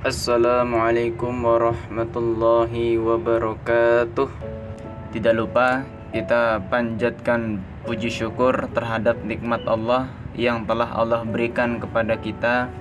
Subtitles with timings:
[0.00, 4.32] Assalamualaikum warahmatullahi wabarakatuh.
[5.12, 12.72] Tidak lupa kita panjatkan puji syukur terhadap nikmat Allah yang telah Allah berikan kepada kita.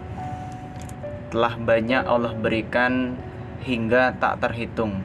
[1.35, 3.19] Telah banyak Allah berikan
[3.67, 5.03] hingga tak terhitung.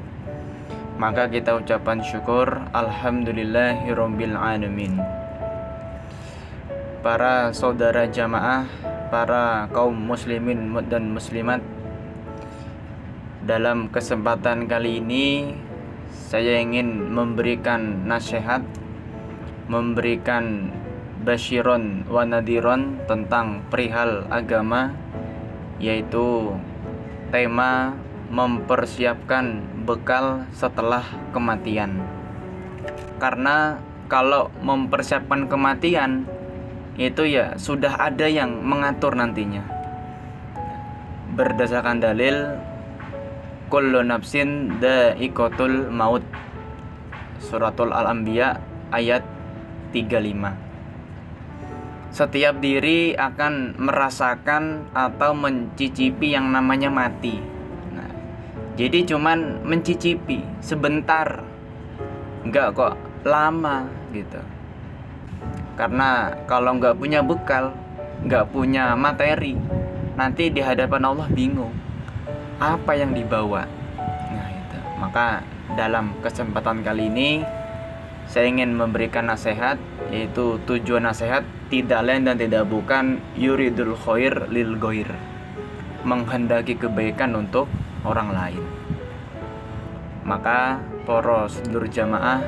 [1.02, 2.62] Maka kita ucapan syukur.
[2.70, 5.02] Alhamdulillahirabbil alamin.
[7.02, 8.70] Para saudara jamaah
[9.10, 11.73] para kaum muslimin dan muslimat
[13.44, 15.52] dalam kesempatan kali ini
[16.08, 18.64] saya ingin memberikan nasihat
[19.68, 20.72] memberikan
[21.28, 24.96] basyiron wa nadiron tentang perihal agama
[25.76, 26.56] yaitu
[27.28, 27.92] tema
[28.32, 31.04] mempersiapkan bekal setelah
[31.36, 32.00] kematian.
[33.20, 33.76] Karena
[34.08, 36.24] kalau mempersiapkan kematian
[36.96, 39.64] itu ya sudah ada yang mengatur nantinya.
[41.36, 42.56] Berdasarkan dalil
[43.68, 46.24] kullu nafsin dha'iqatul maut.
[47.40, 48.56] Suratul al-anbiya
[48.88, 49.20] ayat
[49.92, 50.64] 35
[52.14, 57.42] setiap diri akan merasakan atau mencicipi yang namanya mati.
[57.90, 58.06] Nah,
[58.78, 61.42] jadi cuman mencicipi sebentar.
[62.46, 62.94] Enggak kok
[63.26, 64.38] lama gitu.
[65.74, 67.74] Karena kalau nggak punya bekal
[68.24, 69.58] nggak punya materi
[70.14, 71.74] nanti di hadapan Allah bingung
[72.60, 73.66] apa yang dibawa?
[74.30, 74.78] Nah itu.
[74.98, 75.42] Maka
[75.74, 77.30] dalam kesempatan kali ini
[78.24, 79.76] saya ingin memberikan nasihat
[80.08, 85.08] yaitu tujuan nasihat tidak lain dan tidak bukan yuridul khair lil goir
[86.04, 87.66] menghendaki kebaikan untuk
[88.04, 88.64] orang lain.
[90.24, 92.40] Maka poros seluruh jamaah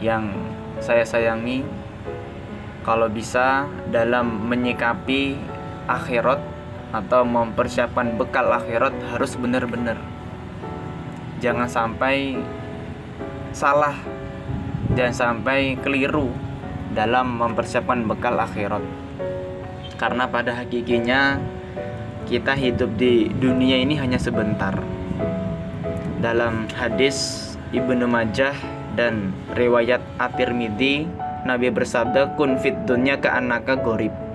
[0.00, 0.32] yang
[0.78, 1.64] saya sayangi
[2.84, 5.36] kalau bisa dalam menyikapi
[5.88, 6.40] akhirat
[6.92, 10.00] atau mempersiapkan bekal akhirat harus benar-benar.
[11.38, 12.40] Jangan sampai
[13.52, 13.94] salah
[14.96, 16.32] dan sampai keliru
[16.96, 18.82] dalam mempersiapkan bekal akhirat.
[19.98, 21.36] Karena pada hakikinya
[22.26, 24.76] kita hidup di dunia ini hanya sebentar.
[26.18, 28.56] Dalam hadis Ibnu Majah
[28.98, 31.06] dan riwayat At-Tirmidzi
[31.46, 34.27] Nabi bersabda kun fit dunya ke anaka gorib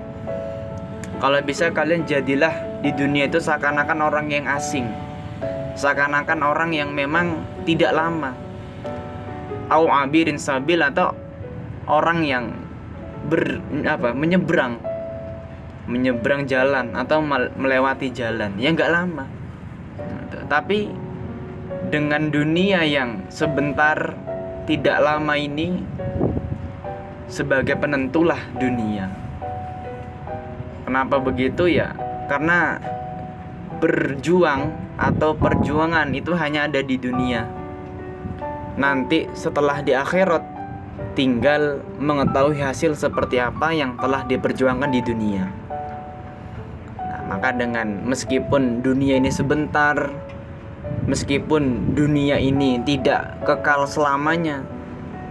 [1.23, 2.51] kalau bisa kalian jadilah
[2.84, 4.91] di dunia itu seakan-akan orang yang asing.
[5.79, 8.35] Seakan-akan orang yang memang tidak lama.
[9.72, 11.16] Au abirin sabil atau
[11.88, 12.51] orang yang
[13.31, 14.83] ber apa menyeberang.
[15.88, 17.23] Menyeberang jalan atau
[17.56, 18.59] melewati jalan.
[18.59, 19.23] Ya nggak lama.
[20.51, 20.91] Tapi
[21.88, 24.12] dengan dunia yang sebentar
[24.67, 25.88] tidak lama ini
[27.31, 29.22] sebagai penentulah dunia.
[30.93, 31.89] Kenapa begitu ya?
[32.29, 32.77] Karena
[33.81, 37.49] berjuang atau perjuangan itu hanya ada di dunia.
[38.77, 40.45] Nanti setelah di akhirat
[41.17, 45.49] tinggal mengetahui hasil seperti apa yang telah diperjuangkan di dunia.
[47.01, 49.97] Nah, maka dengan meskipun dunia ini sebentar,
[51.09, 54.61] meskipun dunia ini tidak kekal selamanya,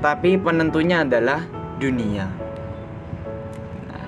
[0.03, 1.47] tapi penentunya adalah
[1.79, 2.42] dunia.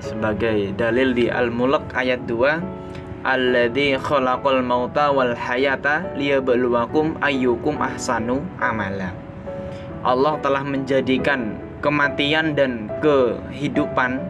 [0.05, 9.09] Sebagai dalil di Al-Mulk ayat 2, Alladzi khalaqal mauta wal hayata liyabluwakum ayyukum ahsanu amala.
[10.05, 14.21] Allah telah menjadikan kematian dan kehidupan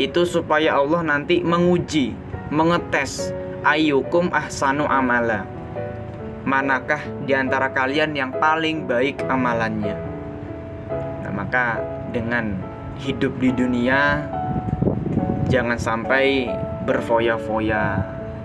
[0.00, 2.16] itu supaya Allah nanti menguji,
[2.48, 3.28] mengetes
[3.60, 5.44] ayyukum ahsanu amala.
[6.48, 10.00] Manakah di antara kalian yang paling baik amalannya?
[11.20, 12.56] Nah, maka dengan
[12.96, 14.24] hidup di dunia
[15.50, 16.46] jangan sampai
[16.86, 17.98] berfoya-foya.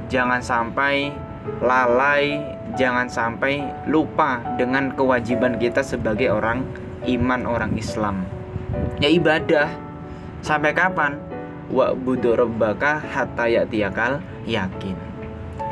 [0.10, 1.14] Jangan sampai
[1.62, 2.58] lalai.
[2.76, 6.66] Jangan sampai lupa dengan kewajiban kita sebagai orang
[7.08, 8.28] iman orang Islam.
[9.00, 9.72] Ya ibadah.
[10.44, 11.16] Sampai kapan?
[11.72, 14.98] Wa rabbaka hatta ya'tiyakal yakin.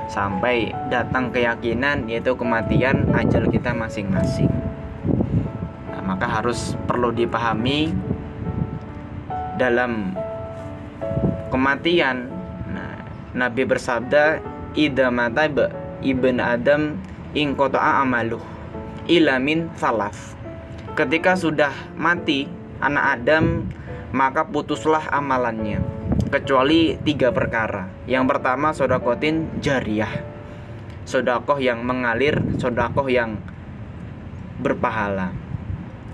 [0.08, 4.50] Sampai datang keyakinan yaitu kematian ajal kita masing-masing.
[5.92, 7.92] Nah, maka harus perlu dipahami
[9.60, 10.16] dalam
[11.54, 12.34] kematian.
[12.74, 13.06] Nah,
[13.38, 14.42] Nabi bersabda
[14.74, 15.46] idza mata
[16.02, 16.98] ibn Adam
[17.38, 18.42] in qata'a amaluh
[19.06, 20.34] ilamin salaf.
[20.98, 22.50] Ketika sudah mati
[22.82, 23.70] anak Adam
[24.14, 25.82] maka putuslah amalannya
[26.34, 27.90] kecuali tiga perkara.
[28.10, 30.34] Yang pertama sodakotin jariah
[31.04, 33.38] sodakoh yang mengalir sodakoh yang
[34.62, 35.36] berpahala.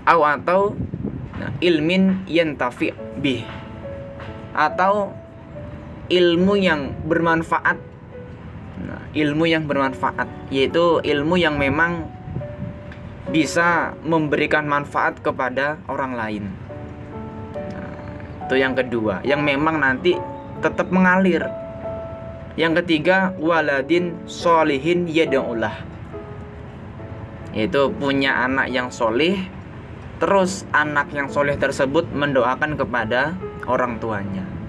[0.04, 0.74] Atau
[1.38, 2.90] nah, ilmin yantafi
[3.20, 3.46] bih.
[4.50, 5.14] Atau
[6.10, 7.78] ilmu yang bermanfaat
[8.80, 12.08] nah, ilmu yang bermanfaat, yaitu ilmu yang memang
[13.30, 16.44] bisa memberikan manfaat kepada orang lain.
[17.54, 17.94] Nah,
[18.48, 20.16] itu yang kedua, yang memang nanti
[20.64, 21.46] tetap mengalir.
[22.58, 25.86] Yang ketiga, waladin solihin yadaulah.
[27.54, 29.38] Yaitu punya anak yang solih,
[30.18, 33.38] terus anak yang solih tersebut mendoakan kepada
[33.70, 34.59] orang tuanya.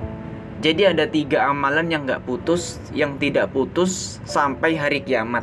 [0.62, 5.42] Jadi ada tiga amalan yang gak putus, yang tidak putus sampai hari kiamat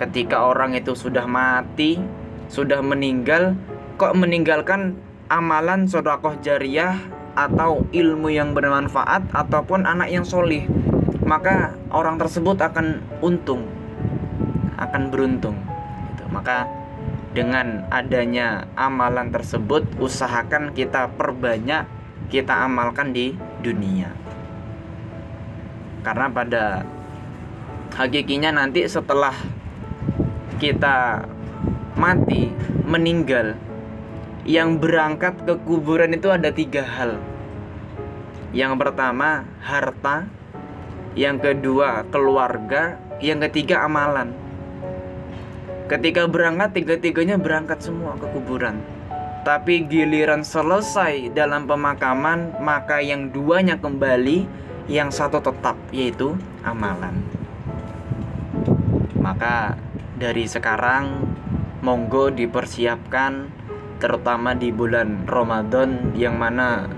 [0.00, 2.00] ketika orang itu sudah mati,
[2.48, 3.52] sudah meninggal,
[4.00, 4.96] kok meninggalkan
[5.28, 6.96] amalan sodakoh jariah
[7.36, 10.64] atau ilmu yang bermanfaat ataupun anak yang solih,
[11.28, 13.68] maka orang tersebut akan untung,
[14.80, 15.60] akan beruntung.
[16.16, 16.24] Gitu.
[16.32, 16.64] Maka
[17.36, 21.84] dengan adanya amalan tersebut, usahakan kita perbanyak,
[22.32, 24.10] kita amalkan di dunia.
[26.00, 26.64] Karena pada
[27.92, 29.36] hakikinya nanti setelah
[30.60, 31.24] kita
[31.96, 32.52] mati,
[32.84, 33.56] meninggal,
[34.48, 37.20] yang berangkat ke kuburan itu ada tiga hal.
[38.50, 40.26] Yang pertama, harta.
[41.14, 42.98] Yang kedua, keluarga.
[43.20, 44.32] Yang ketiga, amalan.
[45.86, 48.78] Ketika berangkat, tiga-tiganya berangkat semua ke kuburan.
[49.40, 54.44] Tapi giliran selesai dalam pemakaman, maka yang duanya kembali,
[54.86, 57.24] yang satu tetap, yaitu amalan.
[59.16, 59.80] Maka
[60.20, 61.24] dari sekarang
[61.80, 63.48] monggo dipersiapkan
[64.00, 66.88] terutama di bulan Ramadan yang mana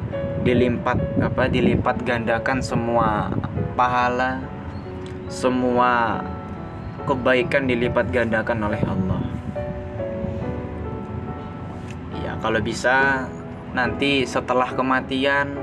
[0.43, 3.31] dilipat apa dilipat gandakan semua
[3.79, 4.43] pahala
[5.31, 6.23] semua
[7.09, 9.42] kebaikan dilipat gandakan oleh Allah.
[12.43, 13.31] Kalau bisa
[13.71, 15.55] nanti setelah kematian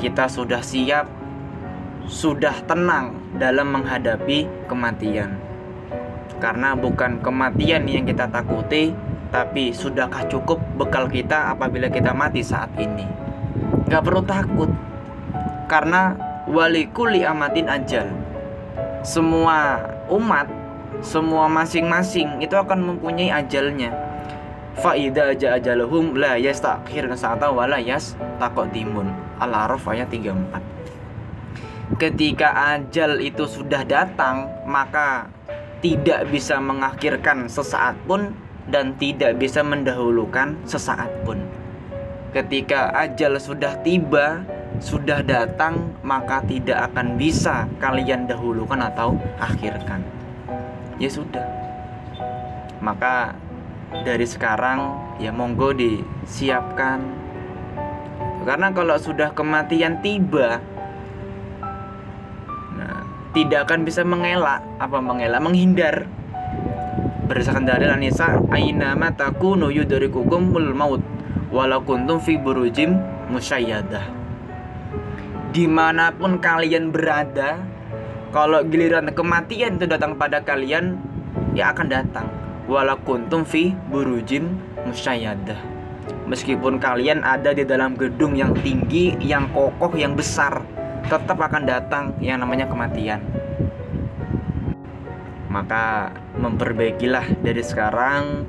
[0.00, 1.04] kita sudah siap
[2.08, 5.36] sudah tenang dalam menghadapi kematian.
[6.40, 8.90] Karena bukan kematian yang kita takuti
[9.28, 13.06] tapi sudahkah cukup bekal kita apabila kita mati saat ini?
[13.86, 14.70] Nggak perlu takut
[15.68, 16.16] karena
[16.48, 18.08] wali kuli amatin ajal.
[19.04, 20.48] Semua umat
[21.04, 23.90] semua masing-masing itu akan mempunyai ajalnya
[24.80, 28.16] faida aja ajaluhum la yastakhir sa'ata wala yas
[28.72, 35.28] timun al-araf ayat 34 ketika ajal itu sudah datang maka
[35.82, 38.30] tidak bisa mengakhirkan sesaat pun
[38.70, 41.42] dan tidak bisa mendahulukan sesaat pun.
[42.30, 44.46] Ketika ajal sudah tiba,
[44.78, 50.00] sudah datang, maka tidak akan bisa kalian dahulukan atau akhirkan.
[50.96, 51.44] Ya sudah.
[52.80, 53.36] Maka
[54.00, 57.04] dari sekarang ya monggo disiapkan.
[58.42, 60.58] Karena kalau sudah kematian tiba,
[63.36, 64.64] tidak akan bisa mengelak.
[64.80, 65.40] Apa mengelak?
[65.44, 66.08] Menghindar.
[67.28, 71.00] Berdasarkan dalil Anisa aina takunu yudrikukumul maut
[71.52, 72.96] walau kuntum fi burujim
[73.28, 74.02] musyayyadah
[75.52, 77.60] di mana pun kalian berada
[78.32, 80.96] kalau giliran kematian itu datang pada kalian
[81.52, 82.26] ya akan datang
[82.70, 85.58] walau kuntum fi burujim musyayyadah
[86.26, 90.62] meskipun kalian ada di dalam gedung yang tinggi yang kokoh yang besar
[91.06, 93.20] tetap akan datang yang namanya kematian.
[95.52, 98.48] Maka memperbaikilah dari sekarang,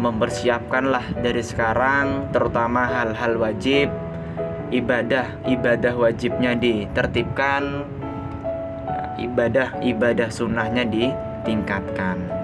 [0.00, 3.92] mempersiapkanlah dari sekarang terutama hal-hal wajib
[4.72, 7.84] ibadah ibadah wajibnya ditertibkan
[9.20, 12.37] ibadah ibadah sunnahnya ditingkatkan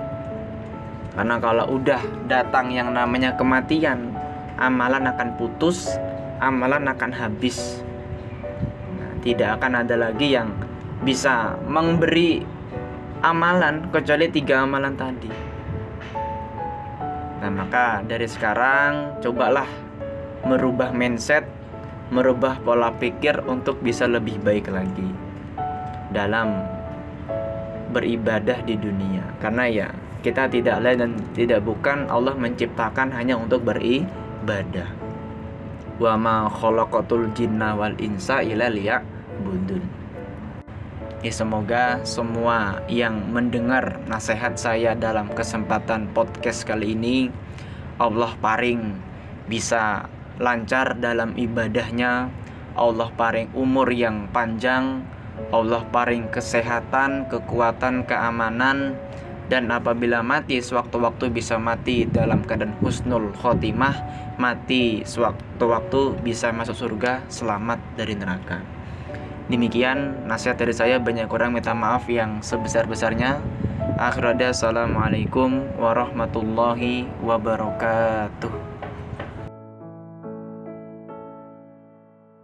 [1.14, 4.14] karena kalau udah datang yang namanya kematian
[4.58, 5.94] amalan akan putus
[6.42, 7.82] amalan akan habis
[9.24, 10.52] tidak akan ada lagi yang
[11.00, 12.44] bisa memberi
[13.24, 15.32] amalan kecuali tiga amalan tadi.
[17.40, 19.68] Nah, maka dari sekarang cobalah
[20.44, 21.48] merubah mindset,
[22.12, 25.08] merubah pola pikir untuk bisa lebih baik lagi
[26.12, 26.68] dalam
[27.96, 29.24] beribadah di dunia.
[29.40, 29.88] Karena ya,
[30.24, 34.88] kita tidak lain dan tidak bukan Allah menciptakan hanya untuk beribadah.
[36.00, 39.04] Wa ma khalaqatul jinna wal insa illa liya
[39.44, 39.84] Budun.
[41.20, 47.28] Ya semoga semua yang mendengar nasihat saya dalam kesempatan podcast kali ini
[48.00, 48.96] Allah paring
[49.48, 50.08] bisa
[50.40, 52.28] lancar dalam ibadahnya
[52.76, 55.04] Allah paring umur yang panjang
[55.50, 58.94] Allah paring kesehatan, kekuatan, keamanan
[59.52, 63.94] dan apabila mati sewaktu-waktu bisa mati dalam keadaan husnul khotimah
[64.40, 68.64] mati sewaktu-waktu bisa masuk surga selamat dari neraka
[69.44, 73.44] Demikian nasihat dari saya banyak kurang minta maaf yang sebesar-besarnya.
[74.00, 78.63] Akhirnya assalamualaikum warahmatullahi wabarakatuh.